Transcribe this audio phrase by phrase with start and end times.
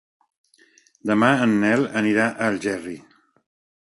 [1.09, 2.99] Demà en Nel anirà a Algerri.